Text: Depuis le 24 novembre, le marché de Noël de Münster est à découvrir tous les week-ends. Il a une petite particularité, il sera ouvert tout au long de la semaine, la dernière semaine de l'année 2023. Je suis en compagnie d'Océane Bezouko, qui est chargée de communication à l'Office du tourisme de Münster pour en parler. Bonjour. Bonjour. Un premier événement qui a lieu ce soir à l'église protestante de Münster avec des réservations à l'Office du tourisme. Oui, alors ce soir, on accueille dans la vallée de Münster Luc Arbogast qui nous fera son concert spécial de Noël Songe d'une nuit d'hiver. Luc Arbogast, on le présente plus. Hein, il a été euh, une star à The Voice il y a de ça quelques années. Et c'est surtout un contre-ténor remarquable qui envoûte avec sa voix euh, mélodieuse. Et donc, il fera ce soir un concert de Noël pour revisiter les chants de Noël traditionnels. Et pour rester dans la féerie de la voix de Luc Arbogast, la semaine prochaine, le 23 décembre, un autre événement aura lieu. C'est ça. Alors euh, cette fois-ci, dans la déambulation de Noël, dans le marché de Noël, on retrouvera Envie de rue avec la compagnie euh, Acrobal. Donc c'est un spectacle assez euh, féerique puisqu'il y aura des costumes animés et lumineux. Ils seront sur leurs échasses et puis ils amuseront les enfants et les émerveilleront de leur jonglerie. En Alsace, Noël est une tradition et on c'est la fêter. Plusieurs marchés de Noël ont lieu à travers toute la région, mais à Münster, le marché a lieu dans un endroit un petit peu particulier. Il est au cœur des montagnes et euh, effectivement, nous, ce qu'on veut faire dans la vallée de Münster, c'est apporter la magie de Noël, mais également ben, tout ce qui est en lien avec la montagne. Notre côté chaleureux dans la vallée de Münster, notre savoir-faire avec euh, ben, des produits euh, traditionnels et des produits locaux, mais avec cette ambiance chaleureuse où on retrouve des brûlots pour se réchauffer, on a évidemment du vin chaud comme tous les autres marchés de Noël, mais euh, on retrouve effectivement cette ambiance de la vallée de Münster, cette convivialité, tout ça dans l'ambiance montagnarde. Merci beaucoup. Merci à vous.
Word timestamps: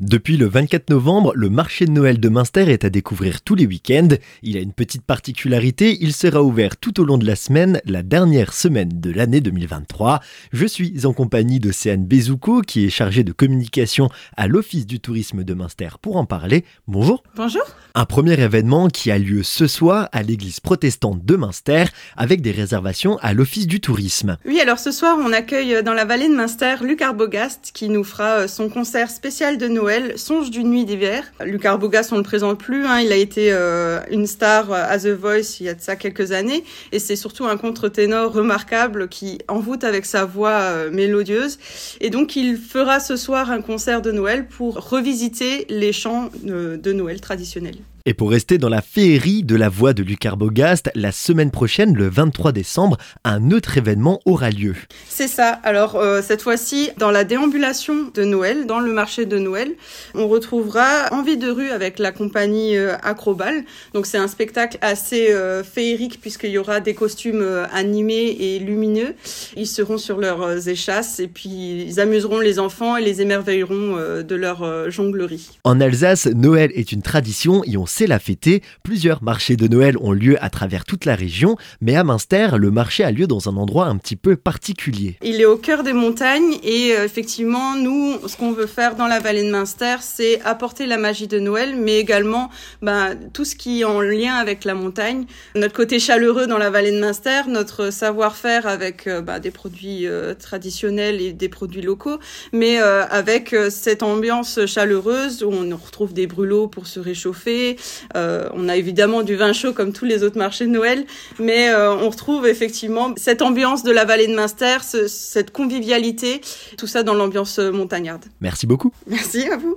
Depuis 0.00 0.38
le 0.38 0.48
24 0.48 0.88
novembre, 0.88 1.34
le 1.36 1.50
marché 1.50 1.84
de 1.84 1.90
Noël 1.90 2.18
de 2.18 2.28
Münster 2.30 2.70
est 2.70 2.86
à 2.86 2.88
découvrir 2.88 3.42
tous 3.42 3.54
les 3.54 3.66
week-ends. 3.66 4.08
Il 4.42 4.56
a 4.56 4.60
une 4.60 4.72
petite 4.72 5.02
particularité, 5.02 5.98
il 6.00 6.14
sera 6.14 6.42
ouvert 6.42 6.78
tout 6.78 7.02
au 7.02 7.04
long 7.04 7.18
de 7.18 7.26
la 7.26 7.36
semaine, 7.36 7.82
la 7.84 8.02
dernière 8.02 8.54
semaine 8.54 8.88
de 8.94 9.10
l'année 9.12 9.42
2023. 9.42 10.20
Je 10.54 10.64
suis 10.64 11.04
en 11.04 11.12
compagnie 11.12 11.60
d'Océane 11.60 12.06
Bezouko, 12.06 12.62
qui 12.62 12.86
est 12.86 12.88
chargée 12.88 13.24
de 13.24 13.32
communication 13.32 14.08
à 14.38 14.48
l'Office 14.48 14.86
du 14.86 15.00
tourisme 15.00 15.44
de 15.44 15.52
Münster 15.52 15.90
pour 16.00 16.16
en 16.16 16.24
parler. 16.24 16.64
Bonjour. 16.88 17.22
Bonjour. 17.36 17.64
Un 17.94 18.06
premier 18.06 18.40
événement 18.40 18.88
qui 18.88 19.10
a 19.10 19.18
lieu 19.18 19.42
ce 19.42 19.66
soir 19.66 20.08
à 20.12 20.22
l'église 20.22 20.60
protestante 20.60 21.26
de 21.26 21.36
Münster 21.36 21.84
avec 22.16 22.40
des 22.40 22.52
réservations 22.52 23.18
à 23.18 23.34
l'Office 23.34 23.66
du 23.66 23.80
tourisme. 23.80 24.38
Oui, 24.46 24.60
alors 24.60 24.78
ce 24.78 24.92
soir, 24.92 25.18
on 25.22 25.30
accueille 25.30 25.82
dans 25.82 25.92
la 25.92 26.06
vallée 26.06 26.28
de 26.28 26.34
Münster 26.34 26.76
Luc 26.80 27.02
Arbogast 27.02 27.72
qui 27.74 27.90
nous 27.90 28.04
fera 28.04 28.48
son 28.48 28.70
concert 28.70 29.10
spécial 29.10 29.58
de 29.58 29.68
Noël 29.68 29.89
Songe 30.16 30.50
d'une 30.50 30.70
nuit 30.70 30.84
d'hiver. 30.84 31.24
Luc 31.44 31.64
Arbogast, 31.64 32.12
on 32.12 32.16
le 32.16 32.22
présente 32.22 32.58
plus. 32.58 32.86
Hein, 32.86 33.00
il 33.00 33.12
a 33.12 33.16
été 33.16 33.52
euh, 33.52 34.00
une 34.10 34.26
star 34.26 34.72
à 34.72 34.98
The 34.98 35.08
Voice 35.08 35.58
il 35.60 35.66
y 35.66 35.68
a 35.68 35.74
de 35.74 35.80
ça 35.80 35.96
quelques 35.96 36.32
années. 36.32 36.64
Et 36.92 36.98
c'est 36.98 37.16
surtout 37.16 37.46
un 37.46 37.56
contre-ténor 37.56 38.32
remarquable 38.32 39.08
qui 39.08 39.38
envoûte 39.48 39.84
avec 39.84 40.06
sa 40.06 40.24
voix 40.24 40.50
euh, 40.50 40.90
mélodieuse. 40.90 41.58
Et 42.00 42.10
donc, 42.10 42.36
il 42.36 42.56
fera 42.56 43.00
ce 43.00 43.16
soir 43.16 43.50
un 43.50 43.62
concert 43.62 44.02
de 44.02 44.12
Noël 44.12 44.46
pour 44.46 44.90
revisiter 44.90 45.66
les 45.68 45.92
chants 45.92 46.30
de 46.42 46.92
Noël 46.92 47.20
traditionnels. 47.20 47.78
Et 48.06 48.14
pour 48.14 48.30
rester 48.30 48.56
dans 48.56 48.70
la 48.70 48.80
féerie 48.80 49.42
de 49.42 49.56
la 49.56 49.68
voix 49.68 49.92
de 49.92 50.02
Luc 50.02 50.24
Arbogast, 50.24 50.90
la 50.94 51.12
semaine 51.12 51.50
prochaine, 51.50 51.94
le 51.94 52.08
23 52.08 52.52
décembre, 52.52 52.96
un 53.24 53.50
autre 53.50 53.76
événement 53.76 54.20
aura 54.24 54.50
lieu. 54.50 54.74
C'est 55.08 55.28
ça. 55.28 55.50
Alors 55.64 55.96
euh, 55.96 56.22
cette 56.22 56.40
fois-ci, 56.40 56.90
dans 56.96 57.10
la 57.10 57.24
déambulation 57.24 58.10
de 58.14 58.24
Noël, 58.24 58.66
dans 58.66 58.80
le 58.80 58.90
marché 58.92 59.26
de 59.26 59.38
Noël, 59.38 59.72
on 60.14 60.28
retrouvera 60.28 61.08
Envie 61.10 61.36
de 61.36 61.50
rue 61.50 61.70
avec 61.70 61.98
la 61.98 62.10
compagnie 62.10 62.76
euh, 62.76 62.94
Acrobal. 63.02 63.64
Donc 63.92 64.06
c'est 64.06 64.16
un 64.16 64.28
spectacle 64.28 64.78
assez 64.80 65.32
euh, 65.32 65.62
féerique 65.62 66.22
puisqu'il 66.22 66.50
y 66.50 66.58
aura 66.58 66.80
des 66.80 66.94
costumes 66.94 67.44
animés 67.70 68.36
et 68.40 68.58
lumineux. 68.60 69.14
Ils 69.56 69.66
seront 69.66 69.98
sur 69.98 70.18
leurs 70.18 70.68
échasses 70.68 71.20
et 71.20 71.28
puis 71.28 71.84
ils 71.86 72.00
amuseront 72.00 72.40
les 72.40 72.58
enfants 72.58 72.96
et 72.96 73.02
les 73.02 73.20
émerveilleront 73.20 73.96
de 74.22 74.34
leur 74.34 74.90
jonglerie. 74.90 75.50
En 75.64 75.80
Alsace, 75.80 76.26
Noël 76.26 76.70
est 76.74 76.92
une 76.92 77.02
tradition 77.02 77.62
et 77.64 77.76
on 77.76 77.86
c'est 77.90 78.06
la 78.06 78.18
fêter. 78.18 78.62
Plusieurs 78.82 79.22
marchés 79.22 79.56
de 79.56 79.66
Noël 79.66 79.96
ont 79.98 80.12
lieu 80.12 80.42
à 80.42 80.48
travers 80.48 80.84
toute 80.84 81.04
la 81.04 81.14
région, 81.14 81.56
mais 81.80 81.96
à 81.96 82.04
Münster, 82.04 82.50
le 82.56 82.70
marché 82.70 83.04
a 83.04 83.10
lieu 83.10 83.26
dans 83.26 83.48
un 83.48 83.56
endroit 83.56 83.86
un 83.86 83.96
petit 83.96 84.16
peu 84.16 84.36
particulier. 84.36 85.16
Il 85.22 85.40
est 85.40 85.44
au 85.44 85.56
cœur 85.56 85.82
des 85.82 85.92
montagnes 85.92 86.56
et 86.62 86.92
euh, 86.92 87.04
effectivement, 87.04 87.74
nous, 87.76 88.16
ce 88.26 88.36
qu'on 88.36 88.52
veut 88.52 88.66
faire 88.66 88.94
dans 88.94 89.08
la 89.08 89.18
vallée 89.18 89.42
de 89.42 89.50
Münster, 89.50 89.96
c'est 90.00 90.40
apporter 90.42 90.86
la 90.86 90.98
magie 90.98 91.26
de 91.26 91.38
Noël, 91.38 91.74
mais 91.76 91.98
également 91.98 92.50
ben, 92.80 93.16
tout 93.32 93.44
ce 93.44 93.56
qui 93.56 93.80
est 93.80 93.84
en 93.84 94.00
lien 94.00 94.34
avec 94.34 94.64
la 94.64 94.74
montagne. 94.74 95.26
Notre 95.56 95.74
côté 95.74 95.98
chaleureux 95.98 96.46
dans 96.46 96.58
la 96.58 96.70
vallée 96.70 96.92
de 96.92 97.00
Münster, 97.00 97.42
notre 97.48 97.92
savoir-faire 97.92 98.66
avec 98.66 99.06
euh, 99.08 99.20
ben, 99.20 99.40
des 99.40 99.50
produits 99.50 100.06
euh, 100.06 100.34
traditionnels 100.34 101.20
et 101.20 101.32
des 101.32 101.48
produits 101.48 101.82
locaux, 101.82 102.18
mais 102.52 102.78
avec 102.78 103.54
cette 103.70 104.02
ambiance 104.02 104.64
chaleureuse 104.66 105.42
où 105.42 105.50
on 105.50 105.76
retrouve 105.76 106.12
des 106.12 106.26
brûlots 106.26 106.68
pour 106.68 106.86
se 106.86 107.00
réchauffer, 107.00 107.76
on 108.14 108.68
a 108.68 108.76
évidemment 108.76 109.22
du 109.22 109.36
vin 109.36 109.52
chaud 109.52 109.72
comme 109.72 109.92
tous 109.92 110.04
les 110.04 110.22
autres 110.22 110.38
marchés 110.38 110.66
de 110.66 110.70
Noël, 110.70 111.04
mais 111.38 111.70
euh, 111.70 111.94
on 111.94 112.08
retrouve 112.10 112.46
effectivement 112.46 113.12
cette 113.16 113.42
ambiance 113.42 113.82
de 113.82 113.92
la 113.92 114.04
vallée 114.04 114.26
de 114.26 114.34
Münster, 114.34 114.78
cette 114.82 115.50
convivialité, 115.50 116.40
tout 116.76 116.86
ça 116.86 117.02
dans 117.02 117.14
l'ambiance 117.14 117.58
montagnarde. 117.58 118.24
Merci 118.40 118.66
beaucoup. 118.66 118.92
Merci 119.06 119.48
à 119.48 119.56
vous. 119.56 119.76